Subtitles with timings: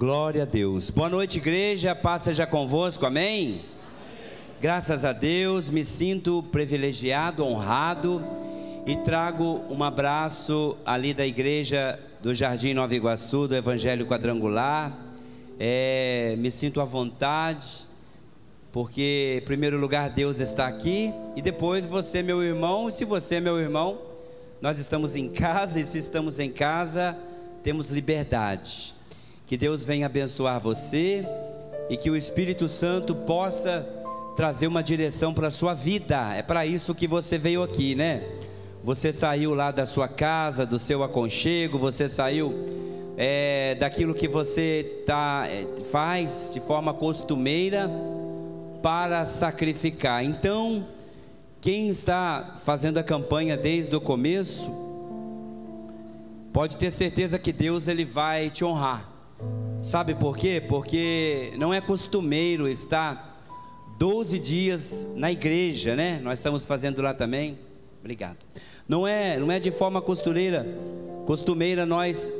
[0.00, 0.88] Glória a Deus.
[0.88, 1.94] Boa noite, igreja.
[1.94, 3.04] Paz seja convosco.
[3.04, 3.46] Amém?
[3.46, 3.64] Amém?
[4.58, 8.24] Graças a Deus, me sinto privilegiado, honrado
[8.86, 14.98] e trago um abraço ali da igreja do Jardim Nova Iguaçu, do Evangelho Quadrangular.
[15.58, 17.86] É, me sinto à vontade,
[18.72, 22.88] porque em primeiro lugar Deus está aqui e depois você, meu irmão.
[22.88, 23.98] E se você é meu irmão,
[24.62, 27.14] nós estamos em casa e se estamos em casa,
[27.62, 28.98] temos liberdade.
[29.50, 31.26] Que Deus venha abençoar você
[31.88, 33.84] e que o Espírito Santo possa
[34.36, 36.32] trazer uma direção para a sua vida.
[36.36, 38.22] É para isso que você veio aqui, né?
[38.84, 42.64] Você saiu lá da sua casa, do seu aconchego, você saiu
[43.16, 47.90] é, daquilo que você tá, é, faz de forma costumeira
[48.80, 50.24] para sacrificar.
[50.24, 50.86] Então,
[51.60, 54.70] quem está fazendo a campanha desde o começo,
[56.52, 59.09] pode ter certeza que Deus ele vai te honrar.
[59.82, 60.62] Sabe por quê?
[60.68, 63.42] Porque não é costumeiro estar
[63.98, 66.20] 12 dias na igreja, né?
[66.22, 67.58] Nós estamos fazendo lá também.
[67.98, 68.36] Obrigado.
[68.86, 70.66] Não é, não é de forma costureira,
[71.24, 72.30] costumeira nós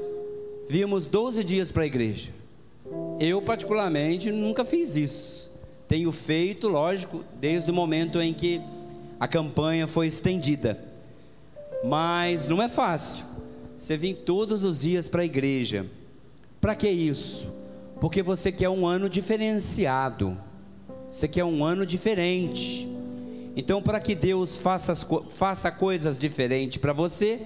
[0.69, 2.31] vimos 12 dias para a igreja.
[3.19, 5.51] Eu particularmente nunca fiz isso.
[5.89, 8.61] Tenho feito, lógico, desde o momento em que
[9.19, 10.79] a campanha foi estendida.
[11.83, 13.25] Mas não é fácil.
[13.79, 15.87] Você vir todos os dias para a igreja
[16.61, 17.53] para que isso?
[18.01, 20.37] Porque você quer um ano diferenciado.
[21.11, 22.89] Você quer um ano diferente.
[23.57, 24.95] Então, para que Deus faça,
[25.29, 27.41] faça coisas diferentes para você,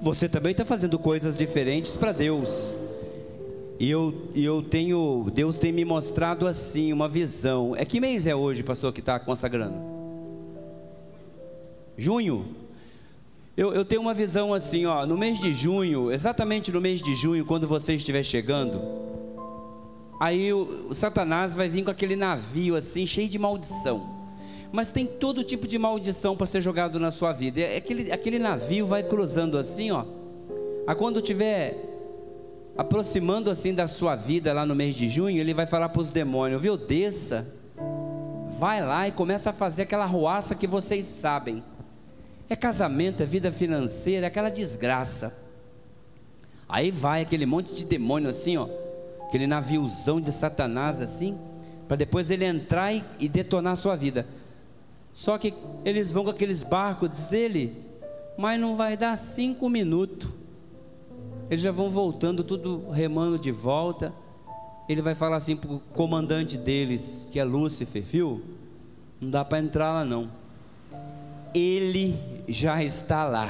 [0.00, 2.76] você também está fazendo coisas diferentes para Deus.
[3.78, 7.74] E eu, eu tenho, Deus tem me mostrado assim, uma visão.
[7.76, 9.76] É que mês é hoje, pastor, que está consagrando?
[11.96, 12.63] Junho.
[13.56, 17.14] Eu, eu tenho uma visão assim, ó, no mês de junho, exatamente no mês de
[17.14, 18.82] junho, quando você estiver chegando,
[20.18, 24.12] aí o, o Satanás vai vir com aquele navio assim, cheio de maldição.
[24.72, 27.60] Mas tem todo tipo de maldição para ser jogado na sua vida.
[27.60, 30.04] É aquele, aquele navio vai cruzando assim, ó.
[30.84, 31.78] A quando tiver
[32.76, 36.10] aproximando assim da sua vida lá no mês de junho, ele vai falar para os
[36.10, 36.76] demônios, viu?
[36.76, 37.46] Desça,
[38.58, 41.62] vai lá e começa a fazer aquela ruaça que vocês sabem
[42.54, 45.36] é casamento, é vida financeira, é aquela desgraça.
[46.68, 48.68] Aí vai aquele monte de demônio assim, ó,
[49.26, 51.38] aquele naviozão de Satanás assim,
[51.86, 54.26] para depois ele entrar e, e detonar a sua vida.
[55.12, 55.54] Só que
[55.84, 57.76] eles vão com aqueles barcos dele,
[58.36, 60.28] mas não vai dar cinco minutos.
[61.50, 64.12] Eles já vão voltando, tudo remando de volta.
[64.88, 68.42] Ele vai falar assim para o comandante deles, que é Lúcifer, viu?
[69.20, 70.43] Não dá para entrar lá não.
[71.54, 72.16] Ele
[72.48, 73.48] já está lá.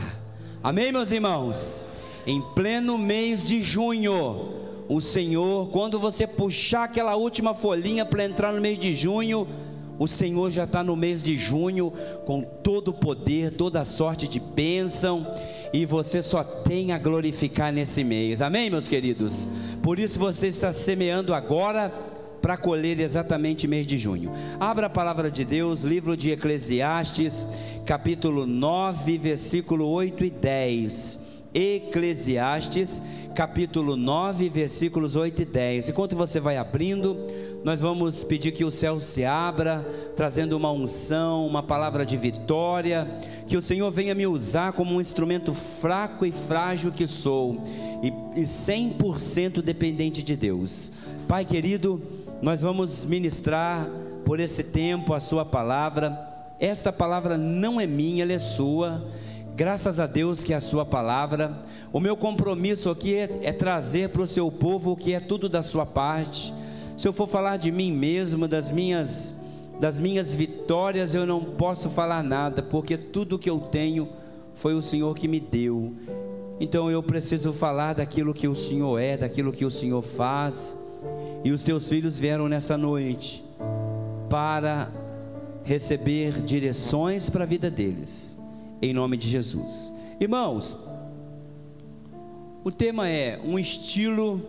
[0.63, 1.87] Amém, meus irmãos?
[2.27, 4.53] Em pleno mês de junho,
[4.89, 9.49] o Senhor, quando você puxar aquela última folhinha para entrar no mês de junho,
[9.99, 11.93] o Senhor já está no mês de junho
[12.27, 15.27] com todo o poder, toda sorte de bênção,
[15.73, 18.43] e você só tem a glorificar nesse mês.
[18.43, 19.49] Amém, meus queridos?
[19.83, 21.93] Por isso você está semeando agora
[22.45, 24.31] para colher exatamente mês de junho.
[24.61, 27.47] Abra a palavra de Deus, livro de Eclesiastes,
[27.87, 31.21] capítulo 9, versículo 8 e 10.
[31.55, 33.01] Eclesiastes,
[33.35, 35.89] capítulo 9, versículos 8 e 10.
[35.89, 37.17] Enquanto você vai abrindo,
[37.65, 39.83] nós vamos pedir que o céu se abra,
[40.15, 43.09] trazendo uma unção, uma palavra de vitória,
[43.47, 47.63] que o Senhor venha me usar como um instrumento fraco e frágil que sou,
[48.03, 50.93] e, e 100% dependente de Deus.
[51.27, 52.03] Pai querido,
[52.43, 53.89] nós vamos ministrar
[54.25, 56.33] por esse tempo a Sua palavra.
[56.59, 59.05] Esta palavra não é minha, ela é sua.
[59.57, 61.63] Graças a Deus que é a Sua palavra.
[61.93, 65.49] O meu compromisso aqui é, é trazer para o seu povo o que é tudo
[65.49, 66.53] da Sua parte.
[66.97, 69.35] Se eu for falar de mim mesmo, das minhas,
[69.81, 74.09] das minhas vitórias, eu não posso falar nada, porque tudo que eu tenho
[74.55, 75.93] foi o Senhor que me deu.
[76.61, 80.77] Então eu preciso falar daquilo que o Senhor é, daquilo que o Senhor faz
[81.45, 83.45] e os teus filhos vieram nessa noite
[84.31, 84.91] para
[85.63, 88.37] receber direções para a vida deles,
[88.81, 89.93] em nome de Jesus.
[90.21, 90.77] Irmãos,
[92.63, 94.41] o tema é um estilo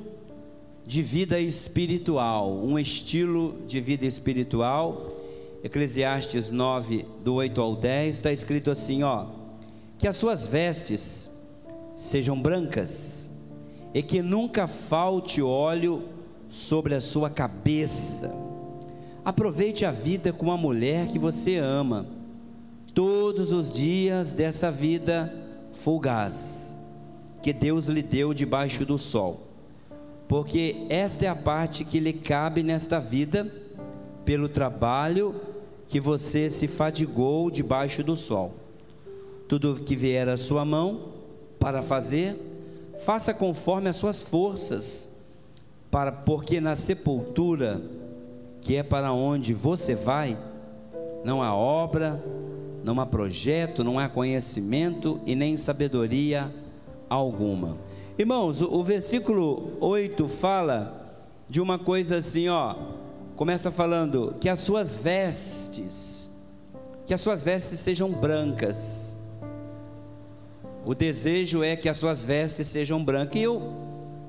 [0.86, 5.08] de vida espiritual, um estilo de vida espiritual.
[5.64, 9.26] Eclesiastes 9, do 8 ao 10, está escrito assim: ó,
[9.98, 11.30] que as suas vestes
[11.96, 13.30] sejam brancas,
[13.94, 16.15] e que nunca falte óleo
[16.50, 18.34] sobre a sua cabeça.
[19.24, 22.06] Aproveite a vida com a mulher que você ama,
[22.94, 25.34] todos os dias dessa vida
[25.72, 26.66] fugaz
[27.46, 29.42] que Deus lhe deu debaixo do sol,
[30.28, 33.54] porque esta é a parte que lhe cabe nesta vida,
[34.26, 35.40] pelo trabalho
[35.88, 38.56] que você se fadigou debaixo do sol.
[39.48, 41.10] Tudo que vier à sua mão
[41.60, 42.36] para fazer,
[43.06, 45.08] faça conforme as suas forças,
[45.96, 47.82] para porque na sepultura,
[48.60, 50.38] que é para onde você vai,
[51.24, 52.22] não há obra,
[52.84, 56.54] não há projeto, não há conhecimento e nem sabedoria
[57.08, 57.78] alguma.
[58.20, 62.76] Irmãos, o, o versículo 8 fala de uma coisa assim, ó.
[63.38, 66.30] Começa falando que as suas vestes,
[67.06, 69.18] que as suas vestes sejam brancas.
[70.86, 73.40] O desejo é que as suas vestes sejam brancas.
[73.40, 73.74] E eu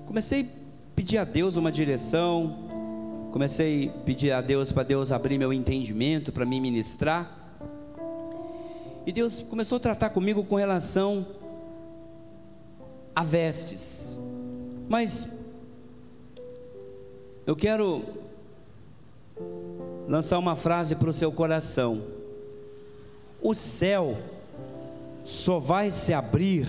[0.07, 0.49] comecei
[0.97, 2.57] pedir a Deus uma direção,
[3.31, 7.37] comecei a pedir a Deus para Deus abrir meu entendimento, para me ministrar.
[9.05, 11.27] E Deus começou a tratar comigo com relação
[13.15, 14.19] a vestes.
[14.89, 15.29] Mas
[17.47, 18.03] eu quero
[20.09, 22.03] lançar uma frase para o seu coração.
[23.41, 24.17] O céu
[25.23, 26.67] só vai se abrir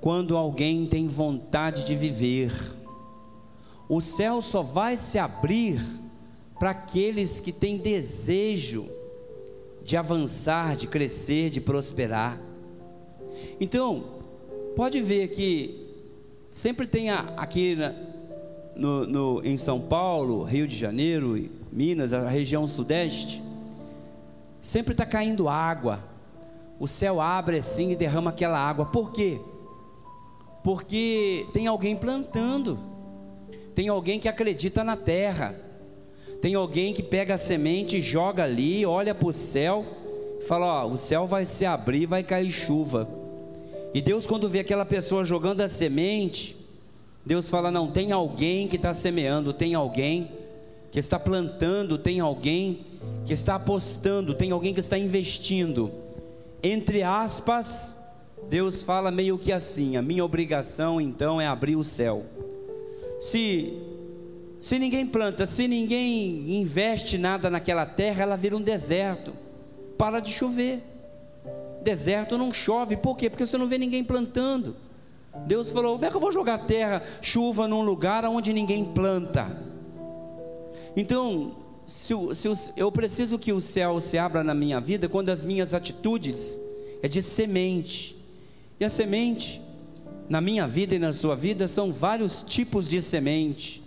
[0.00, 2.79] quando alguém tem vontade de viver.
[3.90, 5.84] O céu só vai se abrir
[6.60, 8.88] para aqueles que têm desejo
[9.82, 12.38] de avançar, de crescer, de prosperar.
[13.60, 14.04] Então,
[14.76, 15.88] pode ver que
[16.46, 17.76] sempre tem aqui
[18.76, 23.42] no, no, em São Paulo, Rio de Janeiro, Minas, a região sudeste,
[24.60, 25.98] sempre está caindo água.
[26.78, 28.86] O céu abre assim e derrama aquela água.
[28.86, 29.40] Por quê?
[30.62, 32.89] Porque tem alguém plantando,
[33.74, 35.54] tem alguém que acredita na terra,
[36.40, 39.84] tem alguém que pega a semente, joga ali, olha para o céu,
[40.46, 43.08] fala: Ó, o céu vai se abrir, vai cair chuva.
[43.92, 46.56] E Deus, quando vê aquela pessoa jogando a semente,
[47.24, 50.30] Deus fala: não, tem alguém que está semeando, tem alguém
[50.90, 52.80] que está plantando, tem alguém
[53.24, 55.90] que está apostando, tem alguém que está investindo.
[56.62, 57.98] Entre aspas,
[58.48, 62.24] Deus fala meio que assim: a minha obrigação então é abrir o céu.
[63.20, 63.78] Se
[64.58, 69.32] se ninguém planta, se ninguém investe nada naquela terra, ela vira um deserto.
[69.96, 70.82] Para de chover
[71.82, 72.96] deserto não chove.
[72.96, 73.30] Por quê?
[73.30, 74.76] Porque você não vê ninguém plantando.
[75.46, 79.46] Deus falou: como é que eu vou jogar terra, chuva num lugar onde ninguém planta?
[80.96, 81.56] Então,
[81.86, 85.72] se, se, eu preciso que o céu se abra na minha vida quando as minhas
[85.72, 86.58] atitudes
[87.02, 88.16] é de semente.
[88.78, 89.60] E a semente,
[90.30, 93.82] na minha vida e na sua vida, são vários tipos de semente: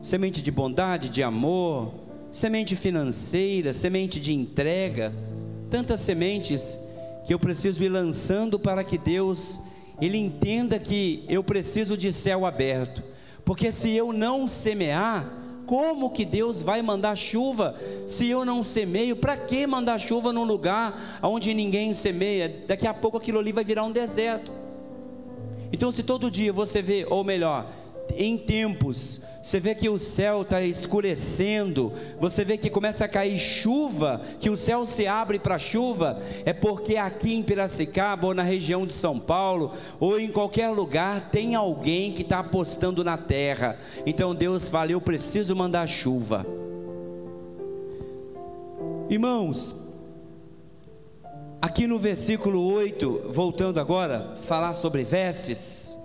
[0.00, 1.92] semente de bondade, de amor,
[2.30, 5.12] semente financeira, semente de entrega,
[5.68, 6.78] tantas sementes
[7.26, 9.60] que eu preciso ir lançando para que Deus
[10.00, 13.02] ele entenda que eu preciso de céu aberto.
[13.44, 15.28] Porque se eu não semear,
[15.66, 17.74] como que Deus vai mandar chuva
[18.06, 19.16] se eu não semeio?
[19.16, 22.62] Para que mandar chuva num lugar onde ninguém semeia?
[22.68, 24.65] Daqui a pouco aquilo ali vai virar um deserto.
[25.72, 27.66] Então, se todo dia você vê, ou melhor,
[28.14, 33.38] em tempos, você vê que o céu está escurecendo, você vê que começa a cair
[33.38, 38.42] chuva, que o céu se abre para chuva, é porque aqui em Piracicaba, ou na
[38.42, 43.76] região de São Paulo, ou em qualquer lugar, tem alguém que está apostando na terra.
[44.04, 46.46] Então Deus fala: Eu preciso mandar chuva.
[49.08, 49.74] Irmãos,
[51.66, 55.98] aqui no versículo 8, voltando agora, falar sobre vestes.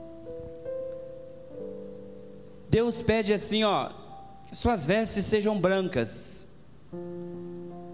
[2.67, 3.91] Deus pede assim, ó,
[4.47, 6.47] que suas vestes sejam brancas,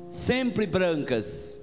[0.09, 1.59] sempre brancas.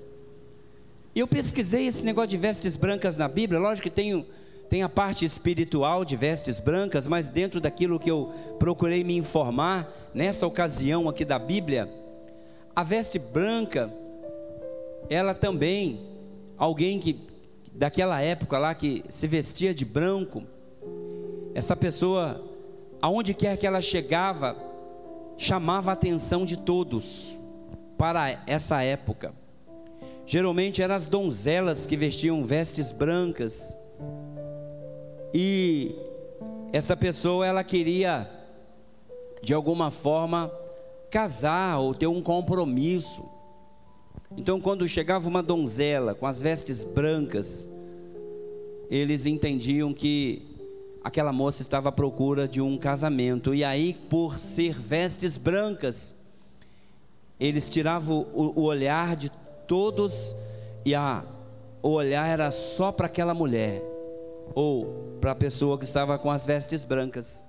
[1.16, 4.26] Eu pesquisei esse negócio de vestes brancas na Bíblia, lógico que tem,
[4.68, 9.90] tem a parte espiritual de vestes brancas, mas dentro daquilo que eu procurei me informar,
[10.12, 11.90] nessa ocasião aqui da Bíblia,
[12.76, 13.90] a veste branca,
[15.08, 16.00] ela também,
[16.56, 17.26] alguém que
[17.72, 20.42] daquela época lá que se vestia de branco,
[21.54, 22.42] essa pessoa
[23.00, 24.56] aonde quer que ela chegava,
[25.36, 27.38] chamava a atenção de todos
[27.98, 29.34] para essa época.
[30.26, 33.76] Geralmente eram as donzelas que vestiam vestes brancas.
[35.34, 35.94] E
[36.72, 38.30] esta pessoa ela queria
[39.42, 40.50] de alguma forma
[41.10, 43.33] casar ou ter um compromisso.
[44.36, 47.68] Então, quando chegava uma donzela com as vestes brancas,
[48.90, 50.42] eles entendiam que
[51.02, 53.54] aquela moça estava à procura de um casamento.
[53.54, 56.16] E aí, por ser vestes brancas,
[57.38, 59.30] eles tiravam o, olhar de
[59.68, 60.34] todos
[60.84, 61.24] e a,
[61.82, 63.82] o olhar era só para aquela mulher
[64.54, 67.44] ou para a pessoa que estava com as vestes brancas.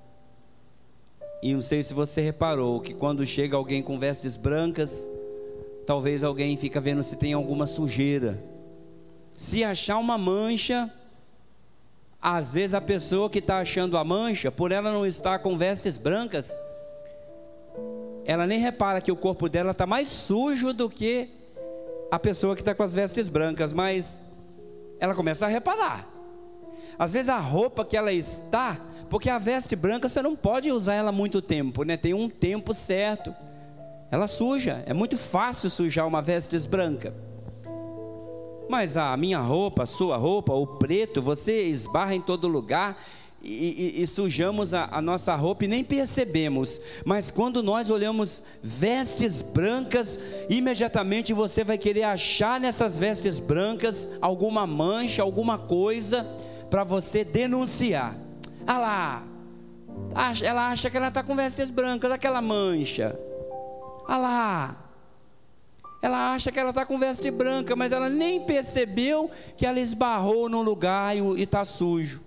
[1.42, 5.10] E não sei se você reparou que quando chega alguém com vestes brancas,
[5.86, 8.44] talvez alguém fica vendo se tem alguma sujeira.
[9.36, 10.92] Se achar uma mancha,
[12.22, 15.98] às vezes a pessoa que está achando a mancha, por ela não estar com vestes
[15.98, 16.56] brancas,
[18.26, 21.30] ela nem repara que o corpo dela está mais sujo do que
[22.12, 24.24] a pessoa que está com as vestes brancas, mas
[25.00, 26.10] ela começa a reparar.
[26.98, 30.96] Às vezes a roupa que ela está, porque a veste branca você não pode usar
[30.96, 31.98] ela muito tempo, né?
[31.98, 33.36] Tem um tempo certo.
[34.12, 37.14] Ela suja, é muito fácil sujar uma veste branca.
[38.70, 42.98] Mas a minha roupa, a sua roupa, o preto, você esbarra em todo lugar
[43.42, 46.82] e, e, e sujamos a, a nossa roupa e nem percebemos.
[47.06, 50.20] Mas quando nós olhamos vestes brancas,
[50.50, 56.26] imediatamente você vai querer achar nessas vestes brancas alguma mancha, alguma coisa
[56.72, 58.18] para você denunciar.
[58.66, 59.24] Ah lá,
[60.42, 63.18] ela acha que ela está com vestes brancas, aquela mancha.
[64.08, 64.86] Ah lá,
[66.06, 70.48] ela acha que ela está com veste branca, mas ela nem percebeu que ela esbarrou
[70.48, 72.22] num lugar e está sujo.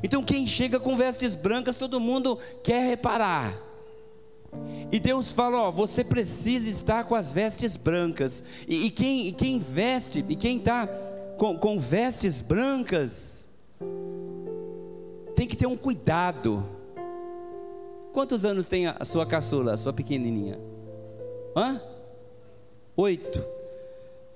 [0.00, 3.52] Então, quem chega com vestes brancas, todo mundo quer reparar.
[4.92, 8.44] E Deus fala: Ó, você precisa estar com as vestes brancas.
[8.68, 10.86] E, e quem, e quem veste, e quem está
[11.36, 13.48] com, com vestes brancas,
[15.34, 16.64] tem que ter um cuidado.
[18.12, 20.73] Quantos anos tem a sua caçula, a sua pequenininha?
[21.56, 21.80] Hã?
[22.96, 23.44] Oito.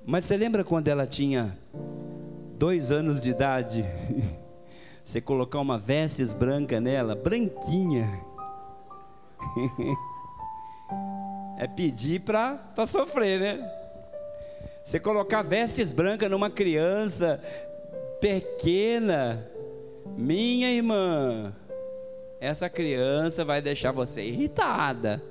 [0.06, 1.56] Mas você lembra quando ela tinha
[2.56, 3.84] dois anos de idade?
[5.04, 8.06] Você colocar uma vestes branca nela, branquinha.
[11.58, 13.72] é pedir para sofrer, né?
[14.84, 17.42] Você colocar vestes brancas numa criança
[18.20, 19.48] pequena,
[20.14, 21.54] minha irmã,
[22.38, 25.22] essa criança vai deixar você irritada.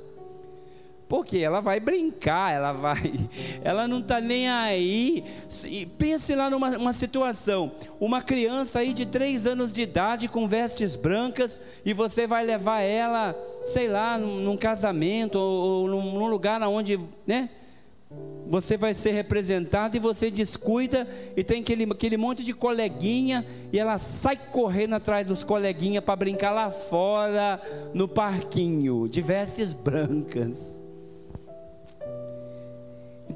[1.08, 3.14] Porque ela vai brincar, ela vai,
[3.64, 5.24] ela não está nem aí.
[5.98, 11.62] Pense lá numa situação: uma criança aí de três anos de idade com vestes brancas
[11.86, 13.34] e você vai levar ela,
[13.64, 17.50] sei lá, num casamento ou, num lugar onde, né?
[18.48, 23.78] Você vai ser representado e você descuida e tem aquele, aquele monte de coleguinha e
[23.78, 27.62] ela sai correndo atrás dos coleguinhas para brincar lá fora
[27.94, 30.77] no parquinho de vestes brancas.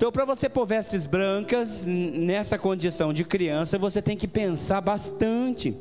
[0.01, 5.77] Então, para você pôr vestes brancas nessa condição de criança, você tem que pensar bastante.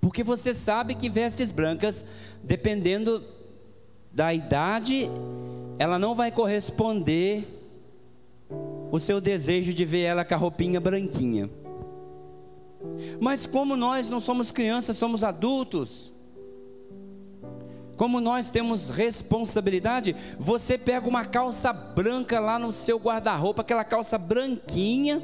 [0.00, 2.06] Porque você sabe que vestes brancas,
[2.44, 3.20] dependendo
[4.12, 5.10] da idade,
[5.76, 7.48] ela não vai corresponder
[8.92, 11.50] o seu desejo de ver ela com a roupinha branquinha.
[13.18, 16.14] Mas como nós não somos crianças, somos adultos,
[17.96, 24.18] como nós temos responsabilidade, você pega uma calça branca lá no seu guarda-roupa, aquela calça
[24.18, 25.22] branquinha,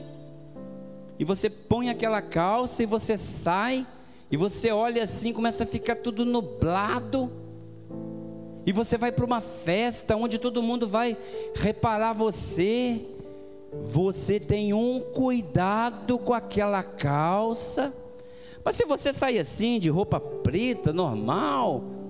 [1.19, 3.87] e você põe aquela calça e você sai,
[4.31, 7.31] e você olha assim, começa a ficar tudo nublado,
[8.65, 11.17] e você vai para uma festa onde todo mundo vai
[11.55, 13.05] reparar você,
[13.83, 17.93] você tem um cuidado com aquela calça,
[18.65, 22.02] mas se você sair assim, de roupa preta, normal,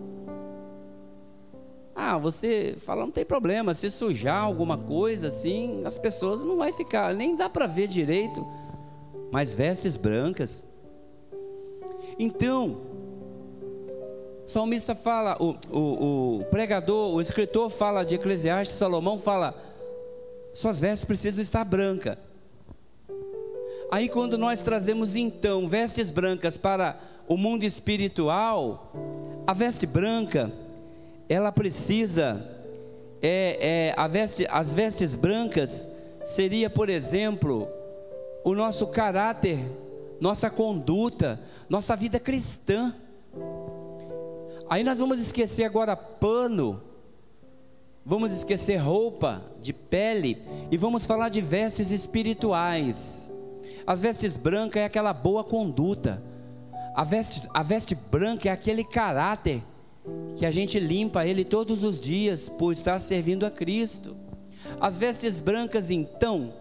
[1.95, 6.73] ah, você fala, não tem problema, se sujar alguma coisa assim, as pessoas não vai
[6.73, 8.47] ficar, nem dá para ver direito,
[9.31, 10.65] mas vestes brancas.
[12.19, 12.81] Então,
[14.45, 19.55] o salmista fala, o, o, o pregador, o escritor fala de Eclesiastes, Salomão fala,
[20.53, 22.17] suas vestes precisam estar brancas.
[23.91, 28.91] Aí quando nós trazemos então vestes brancas para o mundo espiritual,
[29.47, 30.51] a veste branca
[31.33, 32.47] ela precisa,
[33.23, 35.89] é, é, veste, as vestes brancas
[36.27, 37.67] seria, por exemplo,
[38.45, 39.59] o nosso caráter,
[40.21, 42.95] nossa conduta, nossa vida cristã.
[44.69, 46.83] Aí nós vamos esquecer agora pano,
[48.05, 50.37] vamos esquecer roupa de pele
[50.71, 53.31] e vamos falar de vestes espirituais.
[53.87, 56.23] As vestes brancas é aquela boa conduta.
[56.95, 59.63] A veste, a veste branca é aquele caráter
[60.37, 64.17] que a gente limpa ele todos os dias por estar servindo a Cristo.
[64.81, 66.53] As vestes brancas, então,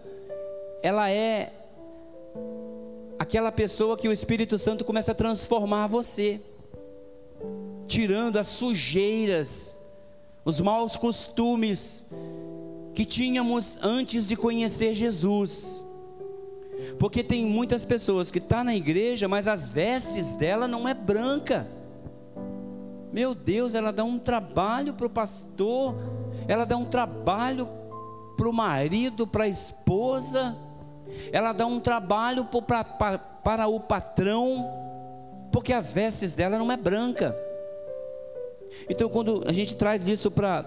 [0.82, 1.52] ela é
[3.18, 6.40] aquela pessoa que o Espírito Santo começa a transformar você,
[7.86, 9.78] tirando as sujeiras,
[10.44, 12.04] os maus costumes
[12.94, 15.84] que tínhamos antes de conhecer Jesus.
[16.98, 20.94] Porque tem muitas pessoas que estão tá na igreja, mas as vestes dela não é
[20.94, 21.66] branca
[23.12, 25.94] Meu Deus, ela dá um trabalho para o pastor,
[26.48, 27.68] ela dá um trabalho
[28.36, 30.56] para o marido, para a esposa,
[31.30, 34.66] ela dá um trabalho para, para, para o patrão,
[35.52, 37.36] porque as vestes dela não é branca.
[38.88, 40.64] Então, quando a gente traz isso para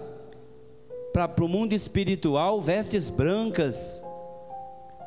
[1.41, 4.03] o mundo espiritual, vestes brancas,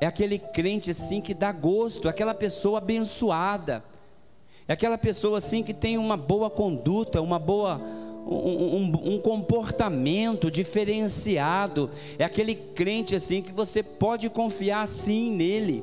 [0.00, 3.82] é aquele crente assim que dá gosto, aquela pessoa abençoada,
[4.68, 7.80] é aquela pessoa assim que tem uma boa conduta, uma boa
[8.26, 11.88] um, um, um, comportamento diferenciado.
[12.18, 15.82] É aquele crente assim que você pode confiar sim nele.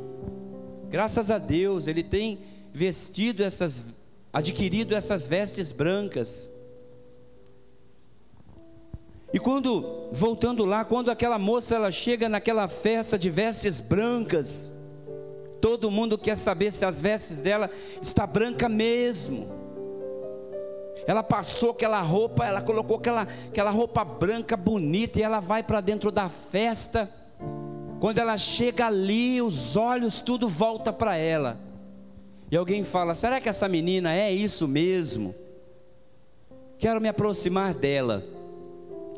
[0.88, 2.38] Graças a Deus, ele tem
[2.72, 3.86] vestido essas,
[4.32, 6.52] adquirido essas vestes brancas.
[9.34, 14.72] E quando, voltando lá, quando aquela moça ela chega naquela festa de vestes brancas,
[15.62, 17.70] todo mundo quer saber se as vestes dela
[18.02, 19.48] está branca mesmo.
[21.08, 25.82] Ela passou aquela roupa, ela colocou aquela, aquela roupa branca bonita e ela vai para
[25.82, 27.10] dentro da festa.
[28.00, 31.58] Quando ela chega ali, os olhos tudo volta para ela.
[32.52, 35.34] E alguém fala: "Será que essa menina é isso mesmo?"
[36.78, 38.35] Quero me aproximar dela.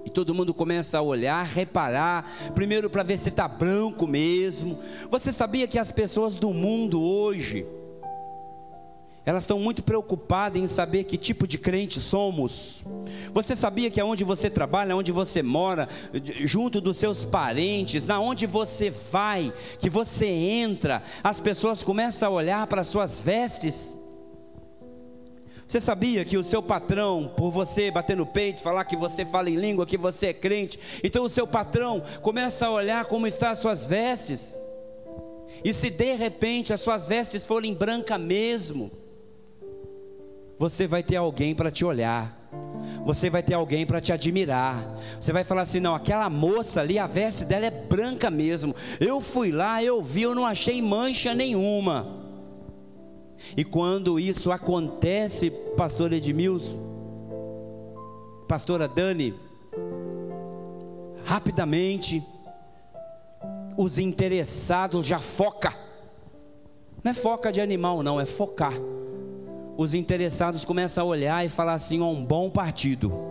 [0.07, 4.79] E todo mundo começa a olhar, reparar, primeiro para ver se está branco mesmo.
[5.11, 7.65] Você sabia que as pessoas do mundo hoje,
[9.25, 12.85] elas estão muito preocupadas em saber que tipo de crente somos.
[13.33, 15.89] Você sabia que aonde você trabalha, onde você mora,
[16.45, 22.31] junto dos seus parentes, na onde você vai, que você entra, as pessoas começam a
[22.31, 23.97] olhar para suas vestes
[25.67, 29.49] você sabia que o seu patrão, por você bater no peito, falar que você fala
[29.49, 33.49] em língua, que você é crente, então o seu patrão começa a olhar como estão
[33.49, 34.57] as suas vestes?
[35.63, 38.89] E se de repente as suas vestes forem branca mesmo,
[40.57, 42.35] você vai ter alguém para te olhar.
[43.05, 44.97] Você vai ter alguém para te admirar.
[45.19, 48.75] Você vai falar assim: não, aquela moça ali, a veste dela é branca mesmo.
[48.99, 52.26] Eu fui lá, eu vi, eu não achei mancha nenhuma.
[53.55, 56.77] E quando isso acontece, pastor Edmilson,
[58.47, 59.33] pastora Dani,
[61.23, 62.23] rapidamente
[63.77, 65.75] os interessados já foca.
[67.03, 68.73] Não é foca de animal, não, é focar.
[69.77, 73.26] Os interessados começam a olhar e falar assim: ó, um bom partido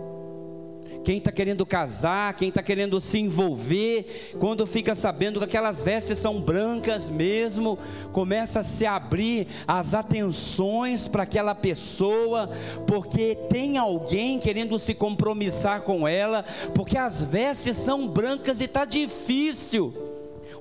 [1.03, 6.17] quem está querendo casar, quem está querendo se envolver, quando fica sabendo que aquelas vestes
[6.17, 7.79] são brancas mesmo,
[8.11, 12.49] começa a se abrir as atenções para aquela pessoa,
[12.85, 18.83] porque tem alguém querendo se compromissar com ela, porque as vestes são brancas e está
[18.83, 19.93] difícil.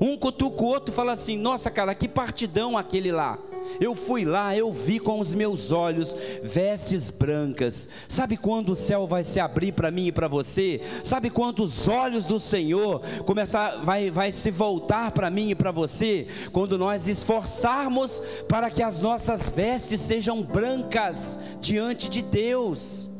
[0.00, 3.38] Um cutuca o outro fala assim: Nossa, cara, que partidão aquele lá.
[3.80, 7.88] Eu fui lá, eu vi com os meus olhos vestes brancas.
[8.08, 10.80] Sabe quando o céu vai se abrir para mim e para você?
[11.04, 15.70] Sabe quando os olhos do Senhor começar vai vai se voltar para mim e para
[15.70, 16.26] você?
[16.52, 23.10] Quando nós esforçarmos para que as nossas vestes sejam brancas diante de Deus.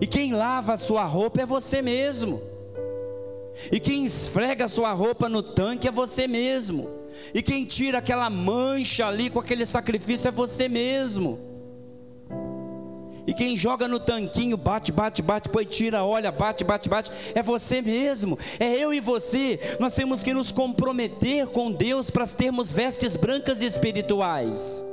[0.00, 2.40] E quem lava a sua roupa é você mesmo.
[3.70, 7.01] E quem esfrega a sua roupa no tanque é você mesmo.
[7.34, 11.38] E quem tira aquela mancha ali com aquele sacrifício é você mesmo.
[13.26, 17.42] E quem joga no tanquinho, bate, bate, bate, depois tira, olha, bate, bate, bate, é
[17.42, 19.60] você mesmo, é eu e você.
[19.78, 24.84] Nós temos que nos comprometer com Deus para termos vestes brancas espirituais.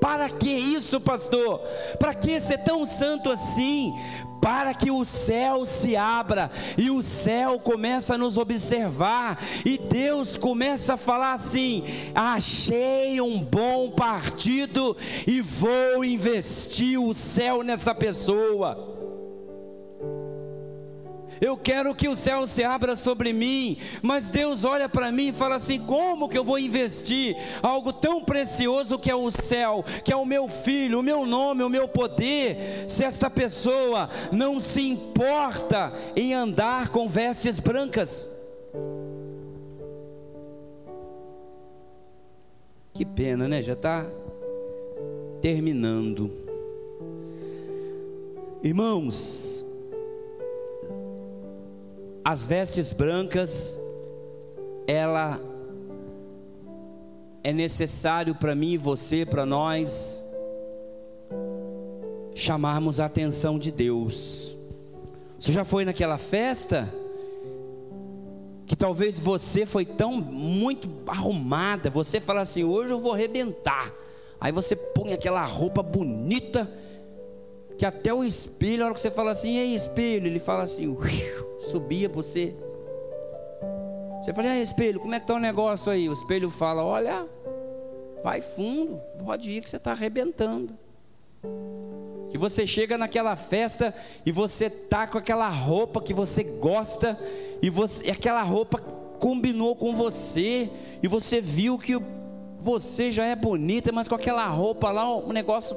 [0.00, 1.60] Para que isso, pastor?
[1.98, 3.92] Para que ser tão santo assim?
[4.40, 10.38] Para que o céu se abra e o céu começa a nos observar e Deus
[10.38, 11.84] começa a falar assim:
[12.14, 18.89] achei um bom partido e vou investir o céu nessa pessoa.
[21.40, 25.32] Eu quero que o céu se abra sobre mim, mas Deus olha para mim e
[25.32, 30.12] fala assim: como que eu vou investir algo tão precioso que é o céu, que
[30.12, 34.82] é o meu filho, o meu nome, o meu poder, se esta pessoa não se
[34.82, 38.28] importa em andar com vestes brancas?
[42.92, 43.62] Que pena, né?
[43.62, 44.06] Já está
[45.40, 46.30] terminando.
[48.62, 49.64] Irmãos,
[52.24, 53.78] as vestes brancas,
[54.86, 55.40] ela
[57.42, 60.24] é necessário para mim e você, para nós,
[62.34, 64.56] chamarmos a atenção de Deus.
[65.38, 66.92] Você já foi naquela festa?
[68.66, 73.92] Que talvez você foi tão muito arrumada, você fala assim: hoje eu vou arrebentar.
[74.38, 76.70] Aí você põe aquela roupa bonita,
[77.80, 80.94] que até o espelho, a hora que você fala assim, ei espelho, ele fala assim,
[81.70, 82.54] subia você.
[84.20, 86.06] Você fala, ei espelho, como é que tá o negócio aí?
[86.06, 87.26] O espelho fala, olha,
[88.22, 90.76] vai fundo, pode ir que você está arrebentando.
[92.28, 93.94] Que você chega naquela festa
[94.26, 97.18] e você tá com aquela roupa que você gosta
[97.62, 98.78] e você, aquela roupa
[99.18, 100.68] combinou com você
[101.02, 101.98] e você viu que
[102.58, 105.74] você já é bonita, mas com aquela roupa lá o negócio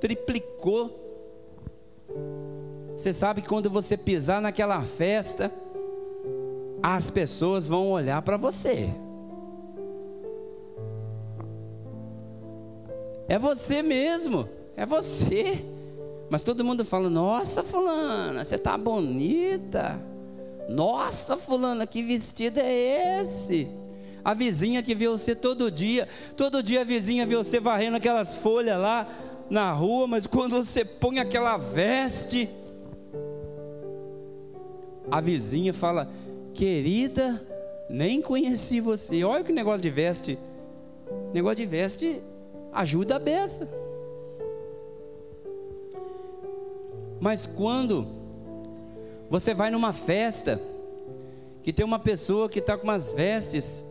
[0.00, 1.03] triplicou.
[2.96, 5.52] Você sabe que quando você pisar naquela festa,
[6.82, 8.90] as pessoas vão olhar para você.
[13.26, 15.64] É você mesmo, é você.
[16.30, 20.00] Mas todo mundo fala: Nossa, Fulana, você tá bonita.
[20.68, 23.68] Nossa, Fulana, que vestido é esse?
[24.24, 28.36] A vizinha que vê você todo dia, todo dia a vizinha vê você varrendo aquelas
[28.36, 29.06] folhas lá
[29.50, 32.48] na rua, mas quando você põe aquela veste,
[35.10, 36.10] a vizinha fala:
[36.52, 37.42] Querida,
[37.88, 39.24] nem conheci você.
[39.24, 40.38] Olha que negócio de veste.
[41.32, 42.22] Negócio de veste
[42.72, 43.68] ajuda a beça.
[47.20, 48.06] Mas quando
[49.30, 50.60] você vai numa festa
[51.62, 53.84] que tem uma pessoa que está com umas vestes,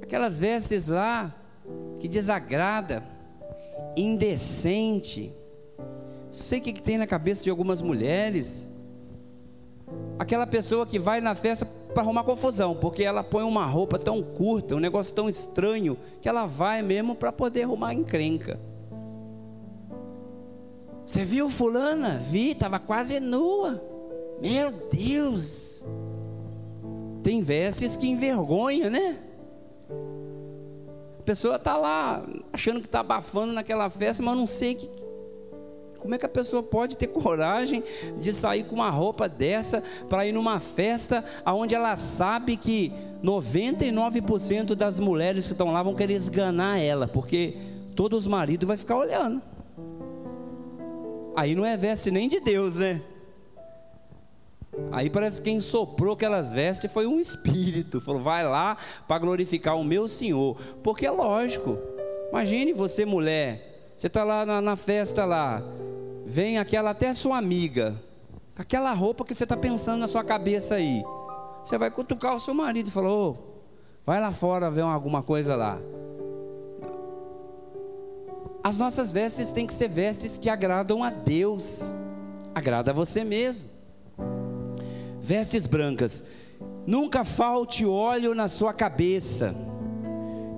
[0.00, 1.34] aquelas vestes lá
[1.98, 3.02] que desagrada,
[3.96, 5.34] indecente,
[6.30, 8.66] sei o que, que tem na cabeça de algumas mulheres.
[10.20, 14.22] Aquela pessoa que vai na festa para arrumar confusão, porque ela põe uma roupa tão
[14.22, 18.60] curta, um negócio tão estranho, que ela vai mesmo para poder arrumar encrenca.
[21.06, 22.18] Você viu fulana?
[22.18, 23.82] Vi, estava quase nua.
[24.42, 25.82] Meu Deus!
[27.22, 29.18] Tem vestes que envergonha, né?
[31.18, 34.86] A pessoa está lá achando que está abafando naquela festa, mas não sei que,
[36.00, 37.84] como é que a pessoa pode ter coragem
[38.18, 44.74] de sair com uma roupa dessa para ir numa festa onde ela sabe que 99%
[44.74, 47.56] das mulheres que estão lá vão querer esganar ela, porque
[47.94, 49.42] todos os maridos vai ficar olhando.
[51.36, 53.00] Aí não é veste nem de Deus, né?
[54.92, 58.00] Aí parece que quem soprou aquelas vestes foi um espírito.
[58.00, 60.56] Falou, vai lá para glorificar o meu Senhor.
[60.82, 61.78] Porque é lógico.
[62.30, 63.92] Imagine você, mulher.
[63.96, 65.62] Você está lá na, na, festa lá.
[66.30, 68.00] Vem aquela até sua amiga.
[68.54, 71.02] Com aquela roupa que você está pensando na sua cabeça aí.
[71.64, 73.36] Você vai cutucar o seu marido e falar, ô,
[74.06, 75.80] vai lá fora ver alguma coisa lá.
[78.62, 81.90] As nossas vestes têm que ser vestes que agradam a Deus,
[82.54, 83.68] agrada a você mesmo.
[85.20, 86.22] Vestes brancas,
[86.86, 89.52] nunca falte óleo na sua cabeça.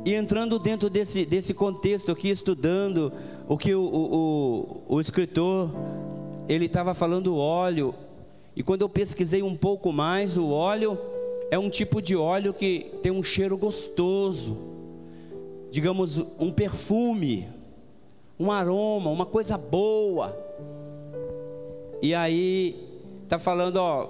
[0.05, 3.11] E entrando dentro desse, desse contexto aqui, estudando
[3.49, 5.71] o que o, o, o, escritor
[6.49, 7.95] ele estava falando óleo,
[8.55, 10.99] e quando eu pesquisei um pouco mais, o óleo
[11.51, 14.57] é um tipo de óleo que tem um cheiro gostoso,
[15.71, 17.49] digamos um perfume
[18.43, 20.37] um aroma, uma coisa boa.
[22.03, 22.89] E aí
[23.29, 24.09] tá falando, ó,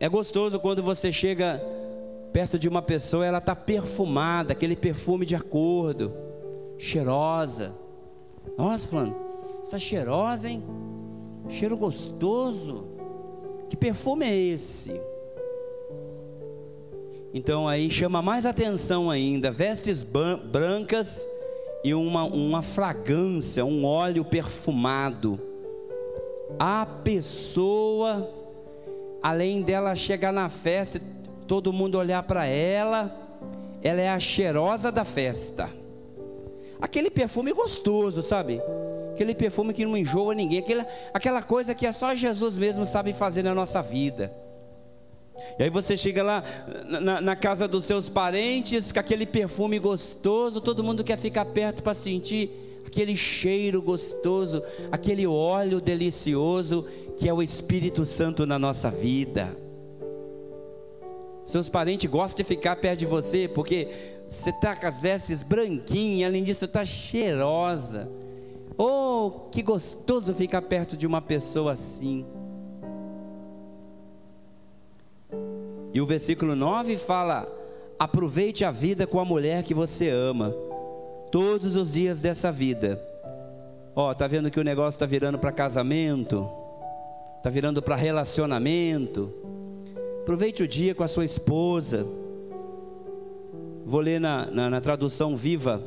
[0.00, 1.62] é gostoso quando você chega
[2.32, 6.12] perto de uma pessoa, ela tá perfumada, aquele perfume de acordo,
[6.78, 7.72] cheirosa.
[8.58, 9.14] Nossa, fulano,
[9.62, 10.64] você tá cheirosa, hein?
[11.48, 12.88] Cheiro gostoso.
[13.68, 15.00] Que perfume é esse?
[17.32, 21.28] Então aí chama mais atenção ainda, vestes brancas
[21.84, 25.38] e uma, uma fragrância, um óleo perfumado.
[26.58, 28.28] A pessoa,
[29.22, 31.00] além dela chegar na festa,
[31.46, 33.14] todo mundo olhar para ela,
[33.82, 35.77] ela é a cheirosa da festa.
[36.80, 38.60] Aquele perfume gostoso, sabe?
[39.12, 43.12] Aquele perfume que não enjoa ninguém, aquela, aquela coisa que é só Jesus mesmo sabe
[43.12, 44.32] fazer na nossa vida.
[45.58, 46.42] E aí você chega lá
[46.86, 51.82] na, na, casa dos seus parentes com aquele perfume gostoso, todo mundo quer ficar perto
[51.82, 52.50] para sentir
[52.86, 56.86] aquele cheiro gostoso, aquele óleo delicioso
[57.16, 59.56] que é o Espírito Santo na nossa vida.
[61.44, 63.88] Seus parentes gostam de ficar perto de você porque
[64.28, 68.10] você está com as vestes branquinhas, além disso, está cheirosa.
[68.76, 72.26] Oh, que gostoso ficar perto de uma pessoa assim.
[75.94, 77.48] E o versículo 9 fala:
[77.98, 80.54] aproveite a vida com a mulher que você ama,
[81.32, 83.02] todos os dias dessa vida.
[83.96, 86.46] Ó, tá vendo que o negócio está virando para casamento,
[87.38, 89.32] está virando para relacionamento.
[90.20, 92.06] Aproveite o dia com a sua esposa.
[93.88, 95.82] Vou ler na, na, na tradução viva.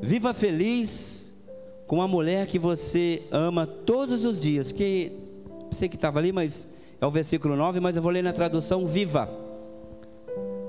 [0.00, 1.34] Viva feliz
[1.86, 4.72] com a mulher que você ama todos os dias.
[4.72, 5.12] Que
[5.70, 6.66] sei que estava ali, mas
[6.98, 9.28] é o versículo 9, mas eu vou ler na tradução viva.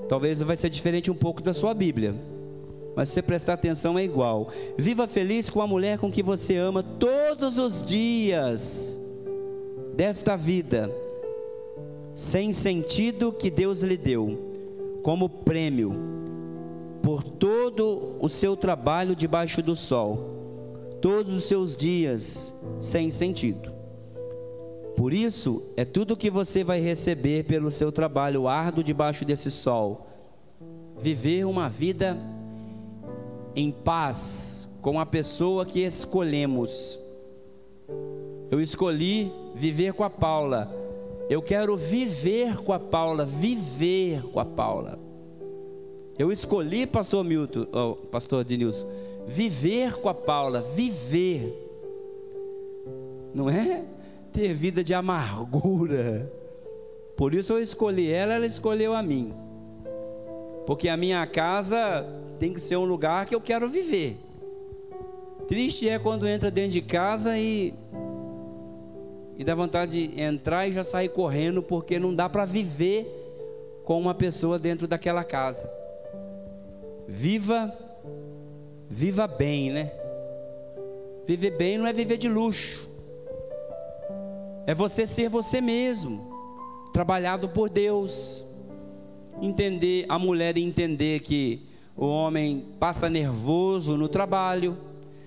[0.06, 2.14] Talvez vai ser diferente um pouco da sua Bíblia.
[2.94, 4.50] Mas se você prestar atenção é igual.
[4.76, 9.00] Viva feliz com a mulher com que você ama todos os dias
[9.96, 10.94] desta vida,
[12.14, 14.51] sem sentido que Deus lhe deu,
[15.02, 15.94] como prêmio
[17.02, 23.72] por todo o seu trabalho debaixo do sol, todos os seus dias sem sentido.
[24.96, 30.06] Por isso, é tudo que você vai receber pelo seu trabalho árduo debaixo desse sol.
[31.00, 32.16] Viver uma vida
[33.56, 37.00] em paz com a pessoa que escolhemos.
[38.50, 40.81] Eu escolhi viver com a Paula.
[41.32, 44.98] Eu quero viver com a Paula, viver com a Paula.
[46.18, 48.86] Eu escolhi, pastor Milton, oh, pastor Denilson,
[49.26, 51.58] viver com a Paula, viver.
[53.34, 53.82] Não é
[54.30, 56.30] ter vida de amargura.
[57.16, 59.32] Por isso eu escolhi ela, ela escolheu a mim.
[60.66, 62.06] Porque a minha casa
[62.38, 64.18] tem que ser um lugar que eu quero viver.
[65.48, 67.72] Triste é quando entra dentro de casa e
[69.42, 73.08] e dá vontade de entrar e já sair correndo porque não dá para viver
[73.82, 75.68] com uma pessoa dentro daquela casa.
[77.08, 77.76] Viva
[78.88, 79.90] viva bem, né?
[81.26, 82.88] Viver bem não é viver de luxo.
[84.64, 86.24] É você ser você mesmo,
[86.92, 88.44] trabalhado por Deus.
[89.40, 94.78] Entender a mulher entender que o homem passa nervoso no trabalho.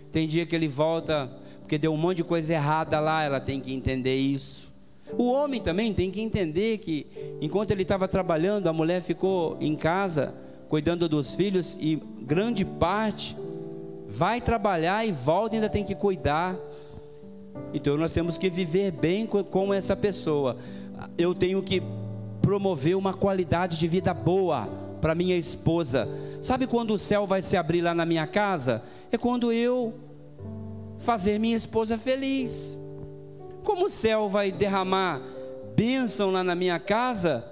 [0.10, 1.30] Tem dia que ele volta
[1.65, 4.71] porque deu um monte de coisa errada lá, ela tem que entender isso.
[5.17, 7.08] O homem também tem que entender que
[7.41, 10.36] enquanto ele estava trabalhando, a mulher ficou em casa
[10.69, 13.36] cuidando dos filhos e grande parte
[14.08, 16.56] vai trabalhar e volta e ainda tem que cuidar.
[17.73, 20.58] Então nós temos que viver bem com essa pessoa.
[21.17, 21.82] Eu tenho que
[22.43, 24.69] promover uma qualidade de vida boa
[25.01, 26.08] para minha esposa.
[26.43, 28.84] Sabe quando o céu vai se abrir lá na minha casa?
[29.12, 30.04] É quando eu
[31.05, 32.77] fazer minha esposa feliz.
[33.63, 35.21] Como o céu vai derramar
[35.75, 37.45] bênção lá na minha casa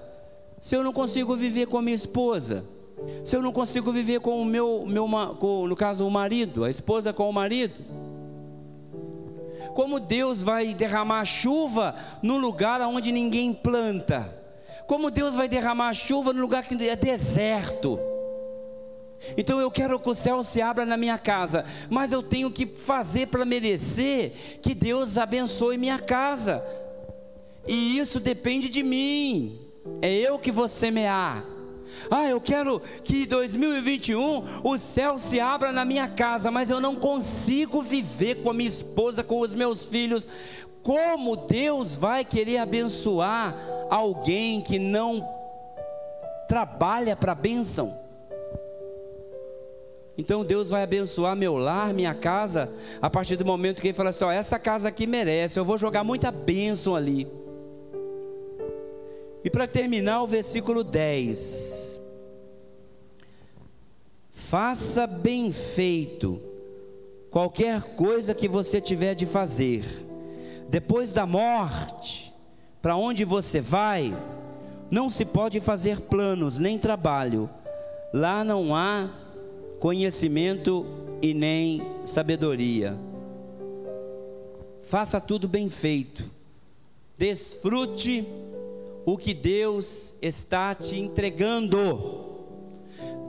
[0.59, 2.65] se eu não consigo viver com a minha esposa?
[3.23, 5.07] Se eu não consigo viver com o meu, meu
[5.39, 7.75] com, no caso, o marido, a esposa com o marido?
[9.73, 14.41] Como Deus vai derramar chuva no lugar onde ninguém planta?
[14.87, 17.99] Como Deus vai derramar chuva no lugar que é deserto?
[19.38, 22.65] Então eu quero que o céu se abra na minha casa, mas eu tenho que
[22.65, 26.63] fazer para merecer que Deus abençoe minha casa.
[27.67, 29.59] E isso depende de mim.
[30.01, 31.43] É eu que vou semear.
[32.09, 36.81] Ah, eu quero que em 2021 o céu se abra na minha casa, mas eu
[36.81, 40.27] não consigo viver com a minha esposa, com os meus filhos,
[40.81, 43.55] como Deus vai querer abençoar
[43.89, 45.25] alguém que não
[46.47, 48.02] trabalha para a bênção?
[50.17, 52.71] Então Deus vai abençoar meu lar, minha casa,
[53.02, 55.78] a partir do momento que ele fala assim: ó, essa casa aqui merece, eu vou
[55.78, 57.28] jogar muita bênção ali.
[59.43, 61.99] E para terminar, o versículo 10:
[64.32, 66.39] Faça bem feito
[67.32, 69.84] qualquer coisa que você tiver de fazer.
[70.69, 72.34] Depois da morte,
[72.82, 74.15] para onde você vai,
[74.91, 77.49] não se pode fazer planos nem trabalho,
[78.13, 79.10] lá não há
[79.84, 80.86] conhecimento
[81.22, 82.98] e nem sabedoria.
[84.82, 86.24] Faça tudo bem feito,
[87.17, 88.26] desfrute
[89.06, 92.24] o que Deus está te entregando,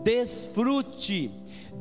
[0.04, 1.28] desfrute,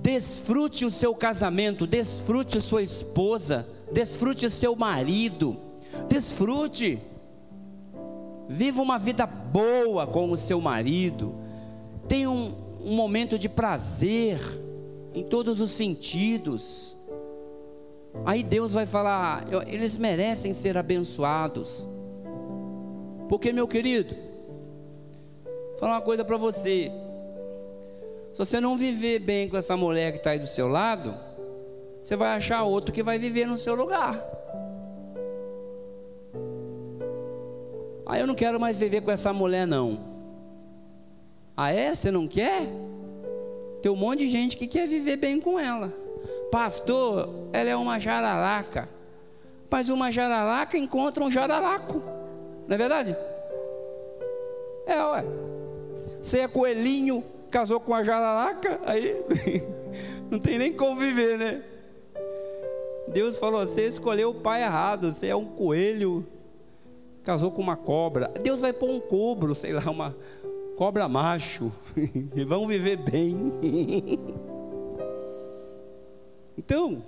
[0.01, 5.55] desfrute o seu casamento, desfrute a sua esposa desfrute o seu marido,
[6.09, 6.99] desfrute,
[8.49, 11.35] viva uma vida boa com o seu marido,
[12.07, 14.39] tenha um, um momento de prazer
[15.13, 16.97] em todos os sentidos.
[18.25, 21.87] Aí Deus vai falar, eles merecem ser abençoados.
[23.29, 24.15] Porque, meu querido,
[25.43, 26.91] vou falar uma coisa para você.
[28.33, 31.15] Se você não viver bem com essa mulher que está aí do seu lado,
[32.01, 34.21] você vai achar outro que vai viver no seu lugar.
[38.05, 40.12] Ah, eu não quero mais viver com essa mulher, não.
[41.55, 41.93] Ah, é?
[41.93, 42.67] Você não quer?
[43.81, 45.93] Tem um monte de gente que quer viver bem com ela.
[46.51, 48.89] Pastor, ela é uma jararaca.
[49.69, 52.01] Mas uma jararaca encontra um jararaco.
[52.67, 53.17] Não é verdade?
[54.85, 55.25] É, ué.
[56.21, 59.21] Você é coelhinho, casou com a jararaca, aí
[60.31, 61.63] não tem nem como viver, né?
[63.07, 66.25] Deus falou: você escolheu o pai errado, você é um coelho,
[67.23, 68.31] casou com uma cobra.
[68.41, 70.15] Deus vai pôr um cobro, sei lá, uma
[70.75, 71.71] cobra macho,
[72.35, 73.53] e vão viver bem.
[76.57, 77.03] então,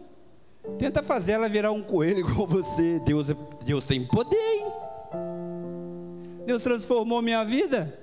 [0.78, 3.00] tenta fazer ela virar um coelho igual você.
[3.00, 3.32] Deus,
[3.66, 4.66] Deus tem poder, hein?
[6.46, 8.00] Deus transformou minha vida.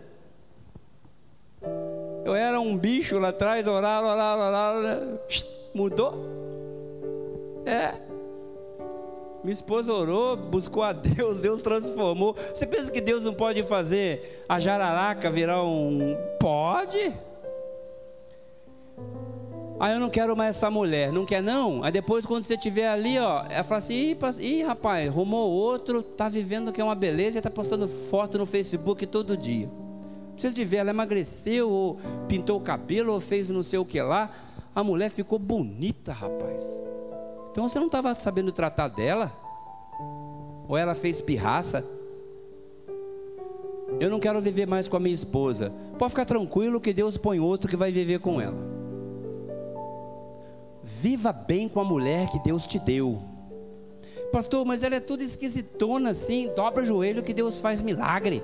[2.24, 5.18] Eu era um bicho lá atrás, orar, orar, orar,
[5.74, 6.14] mudou.
[7.64, 8.11] É.
[9.42, 12.36] Minha esposa orou, buscou a Deus, Deus transformou.
[12.54, 16.16] Você pensa que Deus não pode fazer a jararaca virar um.
[16.38, 17.12] Pode.
[19.80, 21.82] Aí ah, eu não quero mais essa mulher, não quer não?
[21.82, 26.04] Aí depois quando você estiver ali, ó, ela fala assim, Ih, Ih, rapaz, arrumou outro,
[26.04, 29.68] tá vivendo que é uma beleza, tá postando foto no Facebook todo dia.
[30.34, 34.00] Precisa de ver, ela emagreceu, ou pintou o cabelo, ou fez não sei o que
[34.00, 34.30] lá.
[34.72, 36.64] A mulher ficou bonita, rapaz.
[37.52, 39.30] Então você não estava sabendo tratar dela?
[40.66, 41.84] Ou ela fez pirraça?
[44.00, 45.70] Eu não quero viver mais com a minha esposa.
[45.98, 48.56] Pode ficar tranquilo que Deus põe outro que vai viver com ela.
[50.82, 53.22] Viva bem com a mulher que Deus te deu.
[54.32, 56.50] Pastor, mas ela é tudo esquisitona assim.
[56.56, 58.42] Dobra o joelho que Deus faz milagre.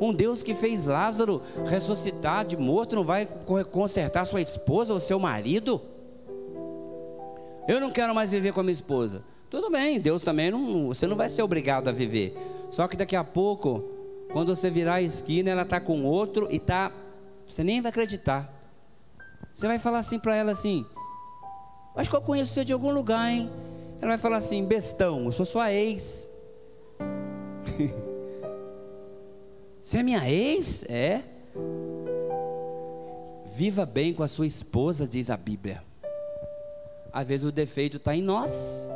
[0.00, 3.28] Um Deus que fez Lázaro ressuscitar de morto não vai
[3.70, 5.82] consertar sua esposa ou seu marido?
[7.68, 9.22] Eu não quero mais viver com a minha esposa.
[9.50, 10.86] Tudo bem, Deus também não.
[10.86, 12.34] Você não vai ser obrigado a viver.
[12.70, 13.84] Só que daqui a pouco,
[14.32, 16.90] quando você virar a esquina, ela está com outro e tá.
[17.46, 18.50] Você nem vai acreditar.
[19.52, 20.86] Você vai falar assim para ela assim:
[21.94, 23.50] Acho que eu conheço você de algum lugar, hein?
[24.00, 26.30] Ela vai falar assim: Bestão, eu sou sua ex.
[29.80, 30.84] Você é minha ex?
[30.88, 31.22] É.
[33.54, 35.87] Viva bem com a sua esposa, diz a Bíblia.
[37.12, 38.88] Às vezes o defeito está em nós.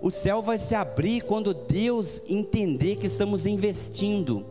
[0.00, 4.44] O céu vai se abrir quando Deus entender que estamos investindo.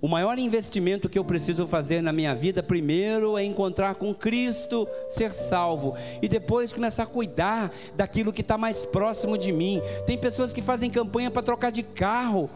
[0.00, 4.86] O maior investimento que eu preciso fazer na minha vida, primeiro é encontrar com Cristo,
[5.10, 9.82] ser salvo, e depois começar a cuidar daquilo que está mais próximo de mim.
[10.06, 12.48] Tem pessoas que fazem campanha para trocar de carro,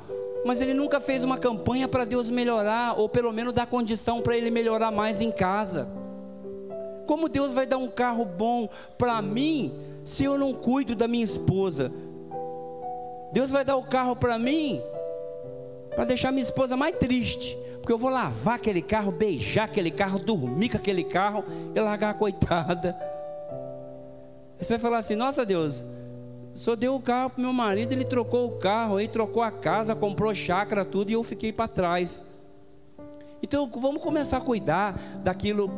[0.45, 4.37] mas ele nunca fez uma campanha para Deus melhorar, ou pelo menos dar condição para
[4.37, 5.88] ele melhorar mais em casa.
[7.06, 9.72] Como Deus vai dar um carro bom para mim
[10.04, 11.92] se eu não cuido da minha esposa?
[13.32, 14.80] Deus vai dar o carro para mim
[15.94, 20.18] para deixar minha esposa mais triste, porque eu vou lavar aquele carro, beijar aquele carro,
[20.18, 22.96] dormir com aquele carro e largar a coitada.
[24.58, 25.84] Você vai falar assim: Nossa Deus,
[26.54, 29.94] só deu o carro para meu marido, ele trocou o carro, aí trocou a casa,
[29.94, 32.22] comprou chácara, tudo e eu fiquei para trás.
[33.42, 35.70] Então vamos começar a cuidar daquilo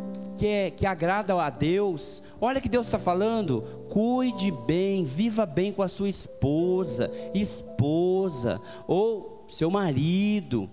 [0.45, 2.23] que, é, que agrada a Deus.
[2.39, 3.63] Olha que Deus está falando.
[3.89, 10.69] Cuide bem, viva bem com a sua esposa, esposa, ou seu marido.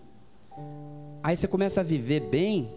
[1.24, 2.70] Aí você começa a viver bem,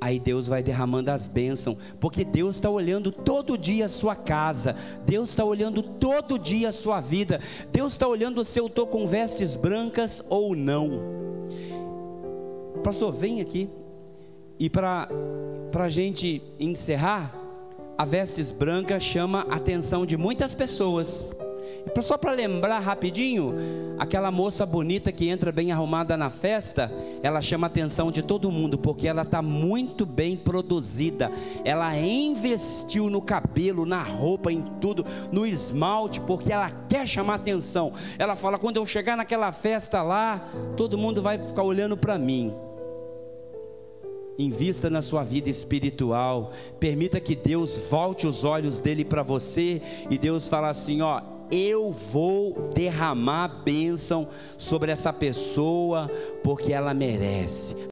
[0.00, 4.76] aí Deus vai derramando as bênçãos, porque Deus está olhando todo dia a sua casa,
[5.04, 7.40] Deus está olhando todo dia a sua vida,
[7.72, 11.26] Deus está olhando se eu estou com vestes brancas ou não
[12.86, 13.68] pastor, vem aqui.
[14.58, 15.08] E para
[15.74, 17.34] a gente encerrar,
[17.98, 21.26] a vestes branca chama a atenção de muitas pessoas.
[22.00, 23.54] Só para lembrar rapidinho,
[23.98, 26.92] aquela moça bonita que entra bem arrumada na festa,
[27.22, 31.30] ela chama a atenção de todo mundo, porque ela está muito bem produzida.
[31.64, 37.92] Ela investiu no cabelo, na roupa, em tudo, no esmalte, porque ela quer chamar atenção.
[38.18, 40.44] Ela fala: quando eu chegar naquela festa lá,
[40.76, 42.54] todo mundo vai ficar olhando para mim.
[44.38, 46.52] Invista na sua vida espiritual.
[46.78, 51.92] Permita que Deus volte os olhos dele para você e Deus fala assim, ó, eu
[51.92, 56.10] vou derramar bênção sobre essa pessoa
[56.42, 57.76] porque ela merece.